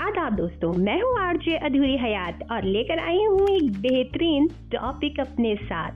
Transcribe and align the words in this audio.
आदाब 0.00 0.32
दोस्तों, 0.32 0.72
मैं 0.72 1.02
हूँ 1.02 1.18
आरजे 1.18 1.56
अधूरी 1.56 1.96
हयात 1.96 2.38
और 2.52 2.64
लेकर 2.64 2.98
आई 2.98 3.24
हूँ 3.24 3.48
एक 3.48 3.72
बेहतरीन 3.72 4.48
टॉपिक 4.48 5.20
अपने 5.20 5.54
साथ। 5.56 5.90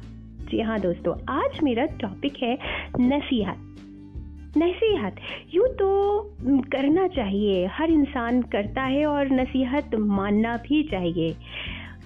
जी 0.51 0.61
हाँ 0.61 0.81
दोस्तों, 0.81 1.15
आज 1.29 1.61
मेरा 1.63 1.85
टॉपिक 1.85 2.37
है 2.43 2.59
नसीहत। 3.01 3.57
नसीहत, 4.59 5.17
यूँ 5.55 5.69
तो 5.69 6.21
करना 6.47 7.09
चाहिए, 7.09 7.67
हर 7.67 7.91
इंसान 7.91 8.43
करता 8.43 8.83
है 8.83 9.07
और 9.07 9.31
नसीहत 9.31 9.95
मानना 9.95 10.57
भी 10.57 10.83
चाहिए। 10.83 11.37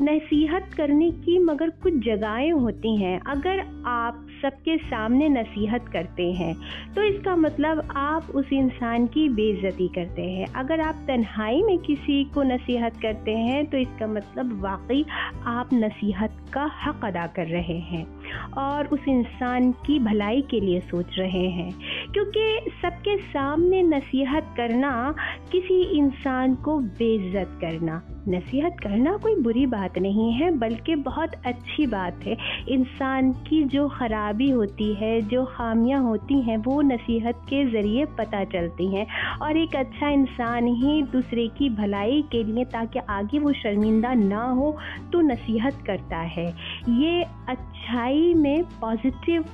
नसीहत 0.02 0.70
करने 0.76 1.10
की 1.10 1.38
मगर 1.38 1.70
कुछ 1.70 1.94
जगहें 1.94 2.52
होती 2.52 2.96
हैं। 2.96 3.20
अगर 3.20 3.84
आप 3.86 4.27
सबके 4.42 4.76
सामने 4.78 5.28
नसीहत 5.28 5.88
करते 5.88 6.30
हैं। 6.32 6.54
तो 6.94 7.02
इसका 7.02 7.36
मतलब 7.36 7.88
आप 7.96 8.30
उस 8.34 8.52
इंसान 8.52 9.06
की 9.06 9.28
बेइज्जती 9.28 9.88
करते 9.88 10.22
हैं। 10.22 10.46
अगर 10.54 10.80
आप 10.80 11.04
तन्हाई 11.08 11.62
में 11.62 11.78
किसी 11.78 12.22
को 12.24 12.42
नसीहत 12.42 12.96
करते 13.02 13.32
हैं 13.32 13.64
तो 13.66 13.76
इसका 13.76 14.06
मतलब 14.06 14.60
वाकई 14.60 15.04
आप 15.46 15.68
नसीहत 15.74 16.36
का 16.52 16.70
हक 16.84 17.04
अदा 17.04 17.26
कर 17.26 17.46
रहे 17.46 17.78
हैं 17.80 18.06
और 18.58 18.86
उस 18.86 19.08
इंसान 19.08 19.70
की 19.86 19.98
भलाई 19.98 20.42
के 20.50 20.60
लिए 20.60 20.80
सोच 20.80 21.18
रहे 21.18 21.46
हैं। 21.48 21.72
क्योंकि 22.12 22.70
सबके 22.82 23.16
सामने 23.18 23.82
नसीहत 23.82 24.54
करना 24.56 25.14
किसी 25.52 25.82
इंसान 25.98 26.54
को 26.54 26.78
बेइज्जत 26.78 27.58
करना, 27.60 28.00
नसीहत 28.28 28.76
करना 28.82 29.16
कोई 29.16 29.34
बुरी 29.34 29.64
बात 29.66 29.98
नहीं 29.98 30.32
है, 30.32 30.50
बल्कि 30.58 30.94
बहुत 31.04 31.34
अच्छी 31.46 31.86
बात 31.86 32.24
है। 32.24 32.36
इंसान 32.68 33.32
की 33.48 33.62
जो 33.64 33.88
ख़राबी 33.88 34.50
होती 34.50 34.92
है, 34.94 35.20
जो 35.22 35.44
खामियाँ 35.46 36.02
होती 36.02 36.40
हैं, 36.40 36.56
वो 36.58 36.80
नसीहत 36.82 37.40
के 37.44 37.64
ज़रिए 37.70 38.04
पता 38.18 38.44
चलती 38.46 38.86
हैं। 38.94 39.06
और 39.42 39.56
एक 39.56 39.76
अच्छा 39.76 40.08
इंसान 40.08 40.66
ही 40.74 41.02
दूसरे 41.12 41.46
की 41.48 41.70
भलाई 41.70 42.22
के 42.32 42.42
लिए 42.44 42.64
ताकि 42.64 42.98
आगे 43.10 43.38
वो 43.38 43.52
शर्मिंदा 43.52 44.12
ना 44.14 44.42
हो 44.50 44.76
तो 45.12 45.20
नसीहत 45.20 45.82
करता 45.86 46.18
है। 46.28 46.46
ये 46.90 47.22
अच्छाई 47.48 48.34
में 48.34 48.62
पॉजिटिव 48.80 49.44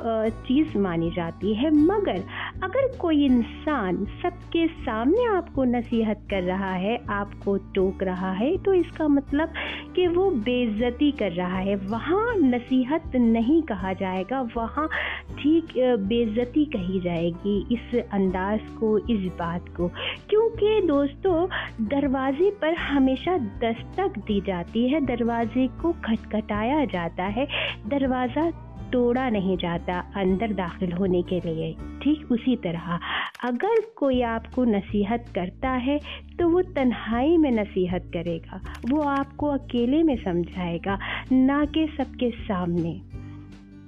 चीज़ 0.46 0.76
मानी 0.78 1.10
जाती 1.10 1.54
है। 1.54 1.70
मगर 1.76 2.22
अगर 2.64 2.86
कोई 2.98 3.24
इंसान 3.24 3.96
सबके 4.22 4.66
सामने 4.66 5.24
आपको 5.26 5.64
नसीहत 5.64 6.20
कर 6.30 6.42
रहा 6.42 6.72
है, 6.74 6.96
आपको 7.10 7.56
टोक 7.74 8.02
रहा 8.02 8.30
है 8.32 8.56
तो 8.58 8.74
इसका 8.74 9.08
मतलब 9.08 9.52
कि 9.96 10.06
वो 10.06 10.30
बेइज्जती 10.46 11.10
कर 11.12 11.32
रहा 11.32 11.58
है। 11.58 11.74
वहाँ 11.76 12.34
नसीहत 12.36 13.16
नहीं 13.16 13.60
कहा 13.62 13.92
जाएगा, 13.92 14.40
वहाँ 14.56 14.88
ठीक 15.32 15.72
बेइज्जती 16.00 16.64
कही 16.66 17.00
जाएगी 17.00 17.58
इस 17.72 17.94
अंदाज 18.12 18.60
को, 18.80 18.96
इस 18.98 19.30
बात 19.38 19.68
को। 19.76 19.88
क्योंकि 20.30 20.80
दोस्तों, 20.86 21.46
दरवाजे 21.88 22.50
पर 22.62 22.74
हमेशा 22.76 23.38
दस्तक 23.64 24.18
दी 24.18 24.40
जाती 24.40 24.88
है, 24.88 25.04
दरवाजे 25.06 25.66
को 25.82 25.92
खटखटाया 26.04 26.84
जाता 26.84 27.24
है, 27.28 27.46
दरवाज़ा 27.88 28.50
तोड़ा 28.94 29.28
नहीं 29.30 29.56
जाता 29.56 29.98
अंदर 30.16 30.52
दाखिल 30.54 30.92
होने 30.92 31.22
के 31.22 31.40
लिए। 31.40 31.72
ठीक 32.02 32.32
उसी 32.32 32.56
तरह, 32.56 32.98
अगर 33.44 33.80
कोई 33.96 34.20
आपको 34.22 34.64
नसीहत 34.64 35.24
करता 35.34 35.70
है 35.70 35.98
तो 36.38 36.48
वो 36.48 36.62
तन्हाई 36.74 37.36
में 37.36 37.50
नसीहत 37.50 38.10
करेगा। 38.14 38.60
वो 38.90 39.00
आपको 39.02 39.46
अकेले 39.48 40.02
में 40.02 40.16
समझाएगा, 40.16 40.98
ना 41.32 41.64
कि 41.64 41.86
सबके 41.98 42.30
सामने। 42.30 43.00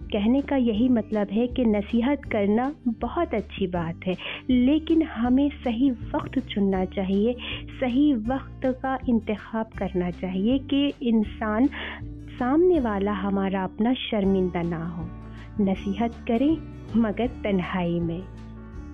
कहने 0.07 0.41
का 0.41 0.57
यही 0.57 0.89
मतलब 0.89 1.29
है 1.33 1.47
कि 1.47 1.65
नसीहत 1.65 2.25
करना 2.25 2.75
बहुत 2.89 3.35
अच्छी 3.35 3.67
बात 3.67 4.07
है, 4.07 4.15
लेकिन 4.51 5.03
हमें 5.03 5.49
सही 5.65 5.91
वक्त 5.91 6.39
चुनना 6.49 6.85
चाहिए, 6.85 7.35
सही 7.81 8.13
वक्त 8.13 8.67
का 8.83 8.99
इंतखब 9.09 9.67
करना 9.79 10.11
चाहिए 10.11 10.59
कि 10.59 10.87
इंसान 11.03 11.69
सामने 12.39 12.81
वाला 12.81 13.13
हमारा 13.13 13.65
अपना 13.65 13.95
शर्मिंदा 13.95 14.63
ना 14.63 14.89
हो। 14.89 15.09
नसीहत 15.61 16.15
करें, 16.29 16.57
मगर 16.97 17.27
तन्हाई 17.27 18.01
में। 18.01 18.23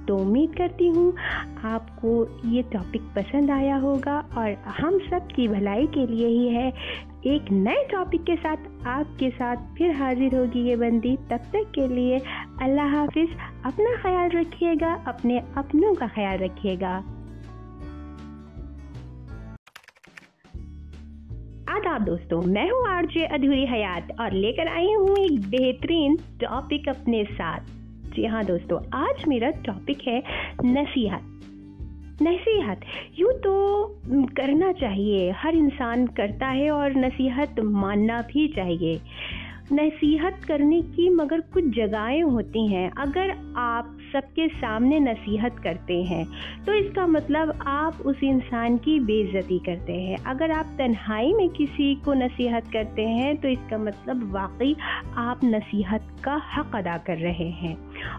तो 0.09 0.17
उम्मीद 0.17 0.55
करती 0.55 0.89
हूँ, 0.89 1.15
आपको 1.65 2.41
ये 2.49 2.63
टॉपिक 2.63 3.03
पसंद 3.17 3.51
आया 3.51 3.77
होगा 3.77 4.19
और 4.39 4.53
हम 4.53 4.99
सब 4.99 5.29
की 5.37 5.49
भलाई 5.49 5.87
के 5.87 6.07
लिए 6.07 6.27
ही 6.27 6.49
है 6.49 6.73
एक 7.27 7.53
नए 7.53 7.87
टॉपिक 7.93 8.25
के 8.25 8.37
साथ 8.37 8.87
आपके 8.87 9.31
साथ 9.31 9.57
फिर 9.57 9.97
हाजिर 9.97 10.35
होगी 10.37 10.61
ये 10.61 10.77
बंदी। 10.77 11.17
तब 11.17 11.37
तक 11.37 11.73
के 11.75 11.89
लिए 11.89 12.19
अल्लाह 12.63 12.87
हाफिज़। 12.87 13.31
अपना 13.65 14.03
ख्याल 14.03 14.31
रखिएगा, 14.31 14.95
अपने 15.07 15.39
अपनों 15.39 15.95
का 15.95 16.07
ख्याल 16.07 16.39
रखिएगा। 16.39 17.03
आदाब 21.83 22.03
दोस्तों, 22.03 22.41
मैं 22.43 22.71
हूँ 22.71 22.89
आरजे 22.89 23.25
अधूरी 23.27 23.67
हयात 23.67 24.09
और 24.21 24.33
लेकर 24.33 24.69
आई 24.69 24.93
हूँ 24.93 25.17
एक 25.19 25.41
बेहतरीन 25.41 26.17
टॉपिक 26.17 26.89
अपने 26.89 27.25
साथ। 27.25 27.61
जी 28.15 28.27
हाँ 28.27 28.45
दोस्तों, 28.45 28.79
आज 28.95 29.25
मेरा 29.29 29.51
टॉपिक 29.51 29.99
है 30.07 30.23
नसीहत। 30.65 31.23
नसीहत, 32.23 32.81
यूँ 33.19 33.33
तो 33.33 33.85
करना 34.37 34.73
चाहिए, 34.73 35.31
हर 35.31 35.55
इंसान 35.55 36.07
करता 36.07 36.47
है 36.47 36.71
और 36.71 36.97
नसीहत 36.97 37.61
मानना 37.61 38.21
भी 38.21 38.49
चाहिए। 38.49 39.01
नसीहत 39.73 40.41
करने 40.49 40.81
की 40.83 41.09
मगर 41.11 41.41
कुछ 41.55 41.65
जगहें 41.77 42.23
होती 42.23 42.67
हैं। 42.67 42.91
अगर 42.99 43.31
आप 43.59 43.99
सबके 44.13 44.49
सामने 44.49 44.99
नसीहत 45.01 45.59
करते 45.59 45.95
हैं 46.03 46.25
तो 46.65 46.73
इसका 46.75 47.07
मतलब 47.07 47.59
आप 47.67 48.01
उस 48.07 48.23
इंसान 48.25 48.77
की 48.79 48.99
बेजती 49.01 49.59
करते 49.59 49.93
हैं। 49.93 50.17
अगर 50.25 50.51
आप 50.51 50.75
तन्हाई 50.79 51.33
में 51.33 51.49
किसी 51.51 51.95
को 51.95 52.15
नसीहत 52.15 52.69
करते 52.73 53.03
हैं 53.03 53.37
तो 53.37 53.49
इसका 53.49 53.79
मतलब 53.79 54.31
वाकई 54.33 54.75
आप 55.19 55.41
नसीहत 55.45 56.13
का 56.25 56.41
हक 56.55 56.77
अदा 56.77 56.97
कर 57.07 57.19
रहे 57.19 57.49
हैं। 57.53 57.77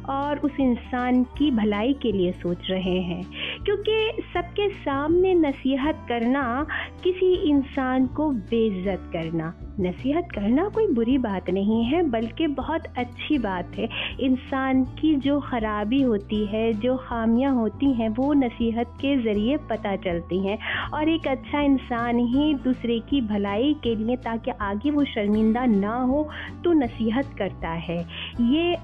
और 0.10 0.40
उस 0.40 0.52
इंसान 0.60 1.24
की 1.24 1.52
भलाई 1.52 1.94
के 1.94 2.12
लिए 2.12 2.32
सोच 2.32 2.70
रहे 2.70 3.02
हैं। 3.02 3.24
क्योंकि 3.66 4.22
सबके 4.34 4.70
सामने 4.70 5.34
नसीहत 5.34 6.06
करना, 6.10 6.66
किसी 7.04 7.34
इंसान 7.34 8.08
को 8.08 8.32
बेइज्जत 8.32 9.10
करना। 9.14 9.54
नसीहत 9.80 10.28
करना 10.36 10.70
कोई 10.70 10.88
बुरी 10.88 11.18
बात 11.18 11.50
नहीं 11.50 11.84
है, 11.84 12.10
बल्कि 12.10 12.48
बहुत 12.48 12.84
अच्छी 12.98 13.38
बात 13.38 13.72
है। 13.76 13.90
इंसान 14.20 14.84
की 14.84 15.16
जो 15.16 15.40
ख़राबी 15.40 16.02
होती 16.02 16.46
है, 16.46 16.74
जो 16.74 16.98
खामियाँ 16.98 17.54
होती 17.54 17.94
हैं, 17.94 18.10
वो 18.10 18.34
नसीहत 18.34 18.88
के 18.88 19.18
ज़रिए 19.24 19.58
पता 19.58 19.96
चलती 19.96 20.48
हैं। 20.48 20.58
और 20.94 21.10
एक 21.10 21.28
अच्छा 21.28 21.62
इंसान 21.62 22.20
ही 22.20 22.54
दूसरे 22.54 23.00
की 23.00 23.22
भलाई 23.22 23.76
के 23.84 23.96
लिए, 23.96 24.16
ताकि 24.16 24.52
आगे 24.52 24.92
वो 24.92 25.04
शर्मिंदा 25.04 25.66
ना 25.66 25.96
हो 25.96 26.30
तो 26.64 26.74
नसीहत 26.74 27.26
करता 27.38 27.70
है। 27.70 27.98
ये 28.42 28.76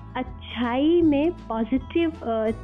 अच्छाई 0.49 1.01
में 1.01 1.31
पॉजिटिव 1.47 2.11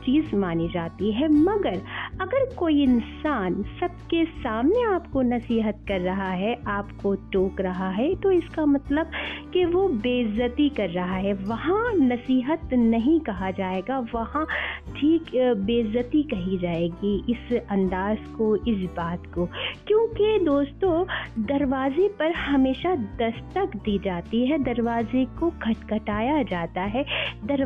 चीज़ 0.04 0.36
मानी 0.36 0.68
जाती 0.68 1.12
है। 1.12 1.28
मगर 1.32 1.82
अगर 2.22 2.46
कोई 2.56 2.82
इंसान 2.84 3.62
सबके 3.80 4.24
सामने 4.26 4.84
आपको 4.86 5.22
नसीहत 5.22 5.84
कर 5.88 6.00
रहा 6.02 6.30
है, 6.30 6.56
आपको 6.68 7.14
टोक 7.34 7.62
रहा 7.62 7.90
है 7.90 8.14
तो 8.16 8.32
इसका 8.32 8.66
मतलब 8.66 9.12
कि 9.54 9.66
वो 9.66 9.88
बेइज्जती 9.88 10.70
कर 10.70 10.90
रहा 10.90 11.16
है। 11.16 11.34
वहाँ 11.46 11.94
नसीहत 11.96 12.74
नहीं 12.74 13.20
कहा 13.20 13.52
जाएगा, 13.52 14.00
वहाँ 14.14 14.46
ठीक 14.90 15.32
बेइज्जती 15.58 16.24
कही 16.24 16.58
जाएगी 16.58 17.16
इस 17.30 17.54
अंदाज 17.62 18.18
को, 18.38 18.56
इस 18.58 18.90
बात 18.98 19.26
को। 19.36 19.46
क्योंकि 19.88 20.38
दोस्तों, 20.46 21.06
दरवाजे 21.46 22.08
पर 22.20 22.32
हमेशा 22.34 22.96
दस्तक 22.96 23.76
दी 23.78 23.98
जाती 24.00 24.46
है, 24.46 24.64
दरवाजे 24.64 25.26
को 25.40 25.50
खटखटाया 25.64 26.42
जाता 26.46 26.82
है 26.82 27.06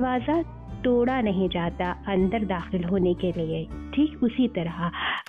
दरवाज़ा 0.10 0.82
तोड़ा 0.84 1.20
नहीं 1.22 1.48
जाता 1.50 1.92
अंदर 2.08 2.46
दाखिल 2.46 2.84
होने 2.84 3.14
के 3.14 3.32
लिए। 3.32 3.64
ठीक 3.94 4.24
उसी 4.24 4.48
तरह। 4.48 4.80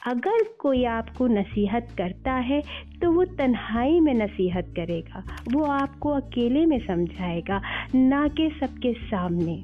अगर 0.06 0.44
कोई 0.58 0.84
आपको 0.86 1.26
नसीहत 1.28 1.88
करता 1.98 2.32
है 2.42 2.60
तो 3.02 3.10
वो 3.12 3.24
तन्हाई 3.38 3.98
में 4.00 4.12
नसीहत 4.14 4.72
करेगा। 4.76 5.24
वो 5.52 5.64
आपको 5.64 6.10
अकेले 6.10 6.64
में 6.66 6.78
समझाएगा, 6.86 7.60
ना 7.94 8.26
कि 8.28 8.48
सबके 8.60 8.92
सामने। 9.02 9.62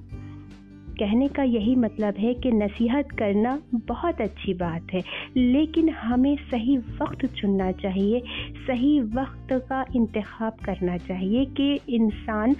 कहने 0.99 1.29
का 1.29 1.43
यही 1.43 1.75
मतलब 1.77 2.15
है 2.19 2.33
कि 2.35 2.51
नसीहत 2.53 3.11
करना 3.13 3.59
बहुत 3.89 4.21
अच्छी 4.21 4.55
बात 4.55 4.93
है, 4.93 5.03
लेकिन 5.37 5.89
हमें 5.95 6.37
सही 6.51 6.77
वक्त 7.01 7.27
चुनना 7.37 7.71
चाहिए, 7.75 8.21
सही 8.67 9.01
वक्त 9.01 9.53
का 9.69 9.85
इंतखब 9.97 10.65
करना 10.65 10.97
चाहिए 10.99 11.45
कि 11.57 11.73
इंसान 11.89 12.55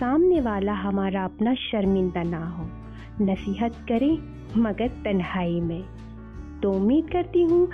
सामने 0.00 0.40
वाला 0.40 0.72
हमारा 0.72 1.24
अपना 1.24 1.54
शर्मिंदा 1.54 2.22
ना 2.22 2.46
हो। 2.46 2.66
नसीहत 3.24 3.72
करें, 3.88 4.18
मगर 4.62 4.88
तन्हाई 4.88 5.60
में। 5.60 5.84
तो 6.62 6.72
उम्मीद 6.72 7.10
करती 7.10 7.42
हूँ, 7.42 7.68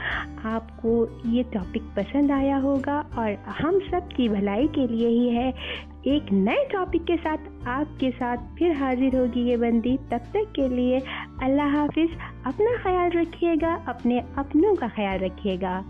आपको 0.45 1.23
ये 1.31 1.43
टॉपिक 1.43 1.83
पसंद 1.83 2.33
आया 2.33 2.57
होगा 2.57 2.99
और 3.19 3.33
हम 3.49 3.79
सब 3.79 4.09
की 4.17 4.29
भलाई 4.29 4.67
के 4.67 4.87
लिए 4.87 5.09
ही 5.09 5.29
है 5.29 5.55
एक 6.07 6.33
नए 6.33 6.69
टॉपिक 6.73 7.05
के 7.05 7.17
साथ 7.17 7.39
आपके 7.67 8.11
साथ 8.11 8.37
फिर 8.59 8.73
हाजिर 8.73 9.17
होगी 9.17 9.41
ये 9.41 9.57
बंदी। 9.57 9.97
तब 9.97 10.19
तक 10.19 10.53
के 10.57 10.69
लिए 10.69 11.01
अल्लाह 11.43 11.69
हाफिज़। 11.69 12.11
अपना 12.47 12.77
ख्याल 12.83 13.11
रखिएगा, 13.11 13.75
अपने 13.89 14.19
अपनों 14.19 14.75
का 14.75 14.89
ख्याल 14.89 15.19
रखिएगा। 15.19 15.85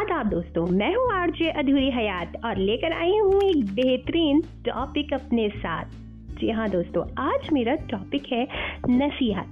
आदाब 0.00 0.26
दोस्तों, 0.26 0.66
मैं 0.66 0.94
हूँ 0.94 1.12
आरजे 1.12 1.48
अधूरी 1.50 1.90
हयात 1.90 2.32
और 2.44 2.56
लेकर 2.56 2.92
आई 2.92 3.18
हूँ 3.18 3.42
एक 3.42 3.64
बेहतरीन 3.74 4.40
टॉपिक 4.40 5.12
अपने 5.14 5.48
साथ। 5.48 5.84
जी 6.40 6.50
हाँ 6.50 6.68
दोस्तों, 6.70 7.02
आज 7.18 7.48
मेरा 7.52 7.74
टॉपिक 7.74 8.22
है 8.32 8.48
नसीहत। 8.90 9.46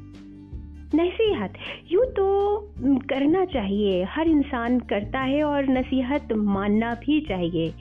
नसीहत, 0.95 1.53
यूँ 1.93 2.05
तो 2.05 2.59
करना 2.81 3.45
चाहिए, 3.45 4.05
हर 4.05 4.29
इंसान 4.29 4.81
करता 4.81 5.21
है 5.21 5.43
और 5.43 5.69
नसीहत 5.69 6.33
मानना 6.33 6.95
भी 6.95 7.21
चाहिए। 7.21 7.73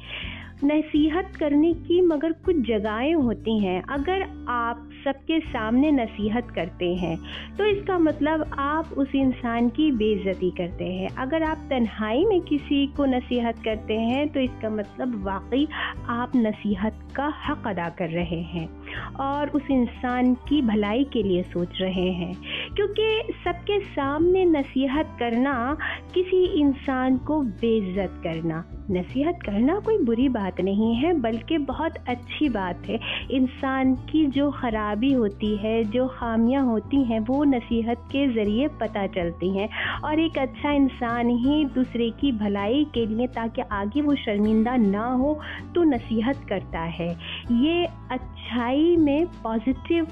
नसीहत 0.64 1.36
करने 1.40 1.74
की 1.74 2.00
मगर 2.02 2.32
कुछ 2.46 2.56
जगहें 2.56 3.14
होती 3.16 3.58
हैं। 3.60 3.82
अगर 3.90 4.22
आप 4.50 4.90
सबके 5.06 5.40
सामने 5.40 5.92
नसीहत 5.92 6.48
करते 6.52 6.94
हैं 6.96 7.18
तो 7.58 7.66
इसका 7.66 7.98
मतलब 8.00 8.56
आप 8.60 8.94
उस 8.98 9.16
इंसान 9.16 9.70
की 9.70 9.92
बेइज्जती 9.92 10.50
करते 10.52 10.86
हैं। 10.86 11.10
अगर 11.18 11.44
आप 11.44 11.58
तन्हाई 11.70 12.26
में 12.26 12.42
किसी 12.42 12.86
को 12.88 13.06
नसीहत 13.06 13.60
करते 13.66 13.94
हैं 13.94 14.28
तो 14.30 14.40
इसका 14.40 14.70
मतलब 14.70 15.24
वाकई 15.24 15.68
आप 16.08 16.32
नसीहत 16.36 17.00
का 17.16 17.34
हक 17.48 17.68
अदा 17.68 17.90
कर 17.90 18.10
रहे 18.10 18.42
हैं 18.44 18.68
और 19.16 19.50
उस 19.50 19.70
इंसान 19.72 20.34
की 20.50 20.62
भलाई 20.62 21.04
के 21.04 21.24
लिए 21.24 21.44
सोच 21.44 21.82
रहे 21.82 22.10
हैं। 22.12 22.34
क्योंकि 22.76 23.34
सबके 23.46 23.80
सामने 23.80 24.46
नसीहत 24.46 25.16
करना 25.20 25.78
किसी 26.14 26.44
इंसान 26.62 27.18
को 27.18 27.42
बेइज्जत 27.42 28.22
करना 28.24 28.64
नसीहत 28.92 29.40
करना 29.46 29.80
कोई 29.80 29.98
बुरी 29.98 30.28
बात 30.30 30.60
नहीं 30.62 30.94
है, 30.96 31.14
बल्कि 31.14 31.58
बहुत 31.58 31.94
अच्छी 32.08 32.50
बात 32.50 32.86
है। 32.88 33.00
इंसान 33.32 33.94
की 34.10 34.26
जो 34.28 34.50
ख़राबी 34.52 35.12
होती 35.14 35.56
है, 35.58 35.84
जो 35.86 36.08
खामियाँ 36.10 36.64
होती 36.66 37.04
हैं, 37.04 37.20
वो 37.20 37.44
नसीहत 37.44 38.04
के 38.12 38.28
ज़रिए 38.28 38.68
पता 38.82 39.06
चलती 39.08 39.50
हैं। 39.58 39.70
और 40.04 40.20
एक 40.20 40.38
अच्छा 40.38 40.72
इंसान 40.72 41.30
ही 41.38 41.64
दूसरे 41.66 42.10
की 42.12 42.32
भलाई 42.32 42.86
के 42.94 43.06
लिए, 43.06 43.28
ताकि 43.28 43.62
आगे 43.72 44.02
वो 44.02 44.16
शर्मिंदा 44.16 44.76
ना 44.78 45.06
हो 45.14 45.40
तो 45.76 45.84
नसीहत 45.86 46.46
करता 46.50 46.80
है। 46.80 47.10
ये 47.54 47.86
अच्छाई 48.12 48.96
में 48.98 49.26
पॉजिटिव 49.44 50.08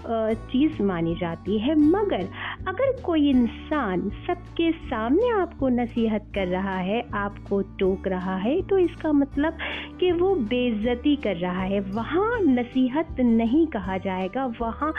चीज़ 0.51 0.81
मानी 0.83 1.15
जाती 1.15 1.57
है। 1.59 1.75
मगर 1.75 2.27
अगर 2.67 2.91
कोई 3.01 3.29
इंसान 3.29 4.09
सबके 4.27 4.71
सामने 4.71 5.29
आपको 5.31 5.69
नसीहत 5.69 6.31
कर 6.35 6.47
रहा 6.47 6.77
है, 6.77 7.03
आपको 7.13 7.61
टोक 7.79 8.07
रहा 8.07 8.35
है 8.37 8.61
तो 8.69 8.77
इसका 8.77 9.11
मतलब 9.11 9.57
कि 9.99 10.11
वो 10.11 10.33
बेइज्जती 10.35 11.15
कर 11.15 11.35
रहा 11.35 11.61
है। 11.61 11.79
वहाँ 11.79 12.39
नसीहत 12.39 13.19
नहीं 13.19 13.65
कहा 13.67 13.97
जाएगा, 13.97 14.45
वहाँ 14.61 14.93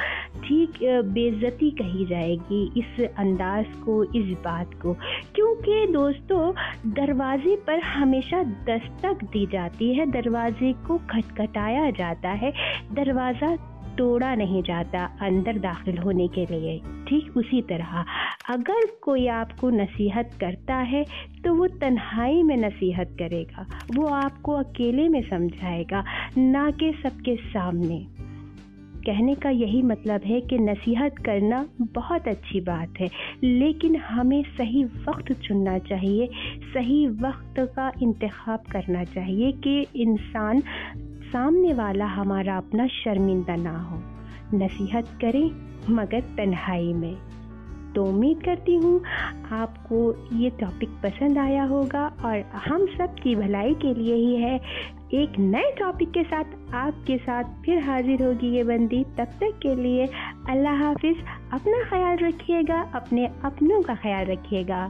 ठीक 0.44 0.78
बेइज्जती 1.04 1.70
कही 1.70 2.06
जाएगी 2.06 2.64
इस 2.76 3.00
अंदाज 3.18 3.66
को, 3.84 4.02
इस 4.04 4.36
बात 4.44 4.74
को। 4.82 4.92
क्योंकि 5.34 5.86
दोस्तों, 5.92 6.52
दरवाजे 6.92 7.56
पर 7.66 7.80
हमेशा 7.80 8.42
दस्तक 8.42 9.24
दी 9.24 9.46
जाती 9.46 9.94
है, 9.94 10.10
दरवाजे 10.10 10.72
को 10.86 10.98
खटखटाया 11.10 11.90
जाता 11.90 12.28
है, 12.28 12.52
दरवाज़ा 12.92 13.56
तोड़ा 13.98 14.34
नहीं 14.34 14.62
जाता 14.62 15.04
अंदर 15.22 15.58
दाखिल 15.58 15.98
होने 15.98 16.28
के 16.28 16.46
लिए। 16.46 16.78
ठीक 17.08 17.36
उसी 17.36 17.62
तरह। 17.62 18.04
अगर 18.48 18.86
कोई 19.02 19.26
आपको 19.26 19.70
नसीहत 19.70 20.30
करता 20.40 20.74
है 20.74 21.04
तो 21.44 21.54
वो 21.54 21.66
तन्हाई 21.66 22.42
में 22.42 22.56
नसीहत 22.56 23.16
करेगा। 23.18 23.66
वो 23.94 24.06
आपको 24.06 24.52
अकेले 24.52 25.08
में 25.08 25.20
समझाएगा, 25.30 26.04
ना 26.38 26.70
कि 26.70 26.92
सबके 27.02 27.36
सामने। 27.36 28.06
कहने 29.06 29.34
का 29.34 29.50
यही 29.50 29.82
मतलब 29.82 30.20
है 30.26 30.40
कि 30.40 30.58
नसीहत 30.58 31.18
करना 31.18 31.68
बहुत 31.82 32.28
अच्छी 32.28 32.60
बात 32.60 33.00
है, 33.00 33.08
लेकिन 33.42 33.96
हमें 33.96 34.42
सही 34.42 34.84
वक्त 34.84 35.32
चुनना 35.32 35.78
चाहिए, 35.78 36.28
सही 36.74 37.06
वक्त 37.06 37.60
का 37.76 37.92
इंतखब 38.02 38.62
करना 38.72 39.04
चाहिए 39.04 39.52
कि 39.52 39.86
इंसान 39.96 40.60
सामने 41.32 41.72
वाला 41.72 42.06
हमारा 42.06 42.56
अपना 42.56 42.86
शर्मिंदा 42.86 43.56
ना 43.56 43.78
हो। 43.78 44.02
नसीहत 44.58 45.18
करें, 45.20 45.50
मगर 45.90 46.20
तन्हाई 46.20 46.92
में। 46.92 47.16
तो 47.96 48.04
उम्मीद 48.04 48.42
करती 48.44 48.74
हूँ 48.76 49.00
आपको 49.52 49.98
ये 50.36 50.50
टॉपिक 50.50 50.88
पसंद 51.02 51.38
आया 51.38 51.64
होगा 51.64 52.06
और 52.24 52.40
हम 52.66 52.86
सब 52.86 53.14
की 53.22 53.34
भलाई 53.36 53.74
के 53.74 53.94
लिए 53.94 54.14
ही 54.14 54.36
है। 54.36 54.60
एक 55.14 55.38
नए 55.38 55.70
टॉपिक 55.78 56.10
के 56.10 56.22
साथ 56.24 56.74
आपके 56.74 57.16
साथ 57.16 57.44
फिर 57.64 57.78
हाजिर 57.78 58.22
होगी 58.22 58.50
ये 58.56 58.64
बंदी। 58.64 59.02
तब 59.04 59.32
तक 59.40 59.58
के 59.62 59.74
लिए 59.74 60.06
अल्लाह 60.48 60.74
हाफिज़। 60.74 61.18
अपना 61.52 61.82
ख्याल 61.90 62.16
रखिएगा, 62.18 62.80
अपने 62.94 63.26
अपनों 63.44 63.82
का 63.82 63.94
ख्याल 63.94 64.26
रखिएगा। 64.26 64.84